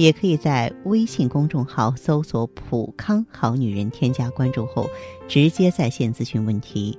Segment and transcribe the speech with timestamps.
[0.00, 4.88] 也可以在微信公众号搜索“普康好女人”，添加关注后
[5.28, 6.98] 直接在线咨询问题。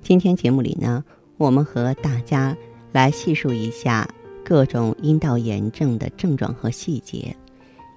[0.00, 1.04] 今天节目里呢，
[1.36, 2.56] 我们和大家
[2.92, 4.08] 来细数一下
[4.44, 7.36] 各种阴道炎症的症状和细节。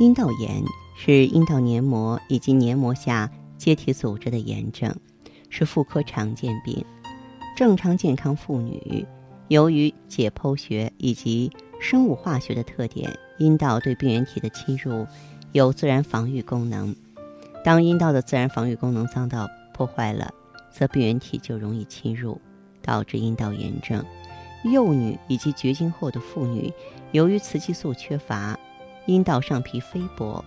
[0.00, 0.64] 阴道炎
[0.96, 4.90] 是阴道黏膜以及黏膜下结缔组织的炎症，
[5.50, 6.82] 是妇科常见病。
[7.54, 9.06] 正常健康妇女
[9.48, 15.06] 由于解剖学以及生物化学的特点，阴道对病原体的侵入
[15.52, 16.94] 有自然防御功能。
[17.64, 20.32] 当阴道的自然防御功能遭到破坏了，
[20.70, 22.40] 则病原体就容易侵入，
[22.82, 24.04] 导致阴道炎症。
[24.64, 26.72] 幼女以及绝经后的妇女，
[27.12, 28.58] 由于雌激素缺乏，
[29.06, 30.42] 阴道上皮菲薄，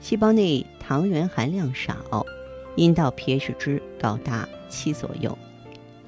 [0.00, 2.26] 细胞内糖原含量少，
[2.74, 5.38] 阴道 pH 值高达七左右，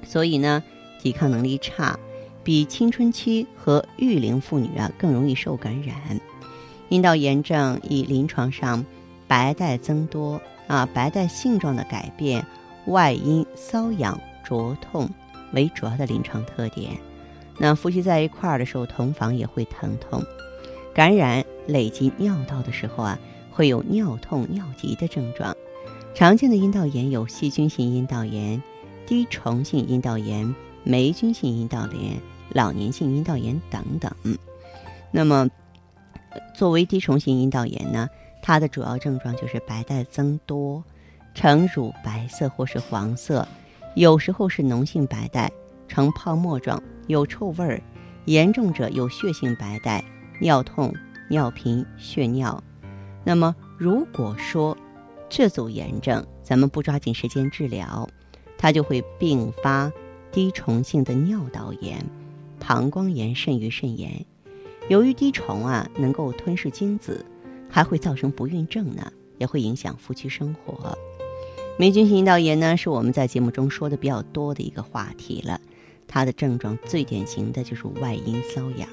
[0.03, 0.61] 所以呢，
[1.01, 1.97] 抵抗能力差，
[2.45, 5.97] 比青春期和育龄妇女啊更容易受感染。
[6.87, 8.85] 阴道炎症以临床上
[9.27, 12.45] 白带增多啊、白带性状的改变。
[12.85, 15.09] 外阴瘙痒灼痛
[15.53, 16.91] 为主要的临床特点。
[17.57, 20.23] 那夫妻在一块儿的时候，同房也会疼痛。
[20.93, 23.17] 感染累积尿道的时候啊，
[23.49, 25.55] 会有尿痛、尿急的症状。
[26.13, 28.61] 常见的阴道炎有细菌性阴道炎、
[29.07, 32.21] 滴虫性阴道炎、霉菌性阴道炎、
[32.55, 34.11] 老年性阴道炎等等。
[35.11, 35.47] 那么，
[36.55, 38.09] 作为滴虫性阴道炎呢，
[38.41, 40.81] 它的主要症状就是白带增多。
[41.33, 43.45] 呈乳白色或是黄色，
[43.95, 45.51] 有时候是脓性白带，
[45.85, 47.81] 呈泡沫状，有臭味儿，
[48.23, 50.01] 严重者有血性白带、
[50.39, 50.93] 尿痛、
[51.29, 52.63] 尿频、血尿。
[53.25, 54.77] 那么，如果说
[55.27, 58.07] 这组炎症咱们不抓紧时间治疗，
[58.57, 59.91] 它就会并发
[60.31, 62.01] 滴虫性的尿道炎、
[62.59, 64.25] 膀胱炎肾盂肾炎。
[64.87, 67.25] 由于滴虫啊能够吞噬精子，
[67.69, 70.97] 还会造成不孕症呢，也会影响夫妻生活。
[71.77, 75.59] 霉菌性阴道炎呢，是我们在节目中说的比较多的一个话题了。
[76.07, 78.87] 它的症状最典型的就是外阴瘙痒，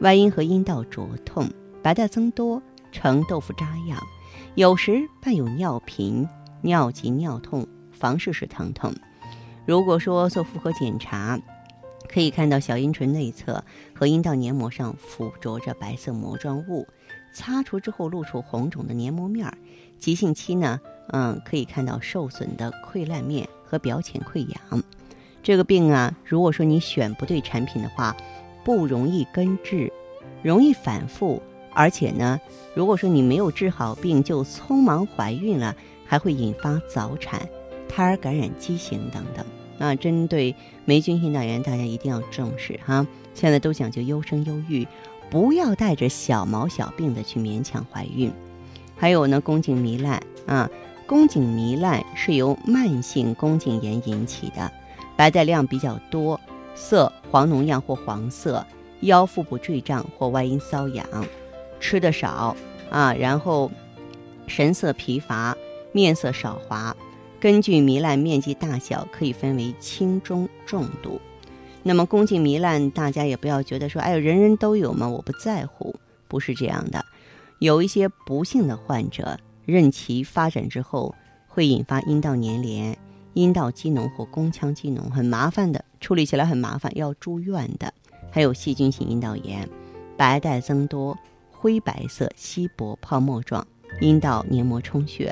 [0.00, 1.48] 外阴和阴道灼痛，
[1.82, 2.62] 白带增多，
[2.92, 3.98] 呈豆腐渣样，
[4.54, 6.28] 有时伴有尿频、
[6.60, 8.94] 尿急、尿痛，房事时疼痛。
[9.64, 11.40] 如果说做妇科检查，
[12.08, 13.62] 可以看到小阴唇内侧
[13.94, 16.86] 和阴道黏膜上附着着白色膜状物，
[17.34, 19.56] 擦除之后露出红肿的黏膜面儿。
[19.98, 20.80] 急性期呢？
[21.08, 24.82] 嗯，可以看到受损的溃烂面和表浅溃疡。
[25.42, 28.16] 这个病啊，如果说你选不对产品的话，
[28.64, 29.92] 不容易根治，
[30.42, 31.42] 容易反复。
[31.74, 32.40] 而且呢，
[32.74, 35.74] 如果说你没有治好病就匆忙怀孕了，
[36.06, 37.46] 还会引发早产、
[37.88, 39.44] 胎儿感染畸形等等。
[39.78, 40.54] 那针对
[40.84, 43.06] 霉菌性阴道炎，大家一定要重视哈。
[43.34, 44.86] 现在都讲究优生优育，
[45.30, 48.32] 不要带着小毛小病的去勉强怀孕。
[48.96, 50.70] 还有呢，宫颈糜烂啊。
[51.06, 54.72] 宫颈糜烂是由慢性宫颈炎引起的，
[55.16, 56.40] 白带量比较多，
[56.74, 58.64] 色黄脓样或黄色，
[59.00, 61.06] 腰腹部坠胀或外阴瘙痒，
[61.78, 62.56] 吃的少
[62.88, 63.70] 啊，然后
[64.46, 65.54] 神色疲乏，
[65.92, 66.96] 面色少华。
[67.44, 71.20] 根据糜烂面积大小，可以分为轻中重度。
[71.82, 75.06] 那么宫颈糜烂，大家也不要觉得说，哎呦，人人都有嘛？
[75.06, 75.94] 我不在乎，
[76.26, 77.04] 不是这样的，
[77.58, 79.38] 有一些不幸的患者。
[79.66, 81.14] 任其发展之后，
[81.46, 82.96] 会引发阴道粘连、
[83.34, 87.92] 阴道积脓或宫腔积脓，很麻烦的，处理起来很麻烦，要住院的。
[88.30, 89.68] 还有细菌性阴道炎，
[90.16, 91.14] 白带增多，
[91.50, 93.66] 灰白色、稀薄、泡沫状，
[94.00, 95.30] 阴道黏膜充血，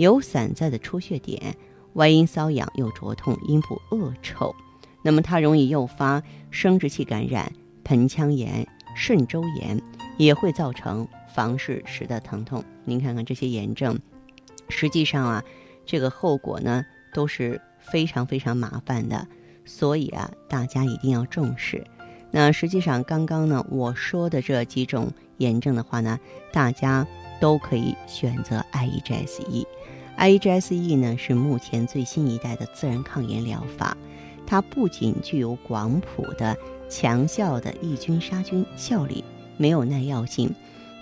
[0.00, 1.54] 有散在的出血点，
[1.92, 4.54] 外阴瘙痒又灼痛，阴部恶臭。
[5.02, 7.52] 那么它容易诱发生殖器感染、
[7.84, 8.66] 盆腔炎、
[8.96, 9.80] 肾周炎，
[10.16, 11.06] 也会造成。
[11.32, 14.00] 房事时的疼痛，您看看这些炎症，
[14.68, 15.44] 实际上啊，
[15.86, 19.28] 这个后果呢都是非常非常麻烦的，
[19.64, 21.86] 所以啊，大家一定要重视。
[22.32, 26.18] 那实际上刚刚呢我说的这几种炎症的话呢，
[26.52, 27.06] 大家
[27.40, 29.64] 都可以选择 IEGSE。
[30.20, 33.96] IGSE 呢是目前最新一代的自然抗炎疗法，
[34.46, 36.54] 它不仅具有广谱的
[36.90, 39.24] 强效的抑菌杀菌效力，
[39.56, 40.54] 没有耐药性。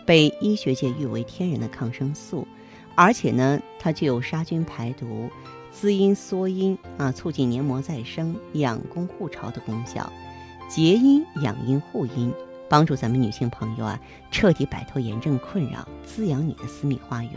[0.06, 2.46] 被医学界誉为天然的抗生素，
[2.94, 5.28] 而且呢，它具有杀菌排毒、
[5.72, 10.10] 滋阴缩阴啊，促进黏膜再生、养宫护巢的功效，
[10.68, 12.32] 结阴养阴护阴，
[12.70, 14.00] 帮助咱们女性朋友啊
[14.30, 17.32] 彻底摆脱炎症困扰，滋养你的私密花园。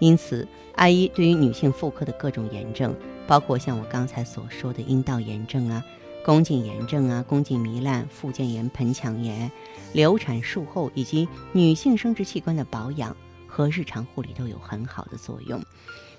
[0.00, 2.92] 因此，阿姨对于女性妇科的各种炎症，
[3.28, 5.84] 包括像我刚才所说的阴道炎症啊、
[6.24, 9.50] 宫颈炎症啊、宫颈糜烂、附件炎、盆腔炎、
[9.92, 13.16] 流产术后以及女性生殖器官的保养
[13.46, 15.62] 和日常护理都有很好的作用，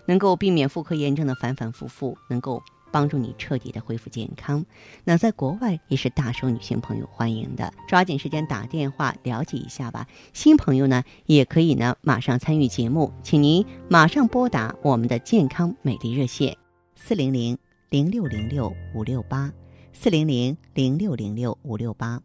[0.05, 2.63] 能够避免妇科炎症的反反复复，能够。
[2.91, 4.65] 帮助你彻底的恢复健康，
[5.03, 7.73] 那在国外也是大受女性朋友欢迎的。
[7.87, 10.07] 抓紧时间打电话了解一下吧。
[10.33, 16.57] 新朋友呢，也可以呢马上参与节目，请您马上拨打我们的健康美丽热线：
[16.95, 17.57] 四零零
[17.89, 19.51] 零六零六五六八，
[19.93, 22.21] 四零零零六零六五六八。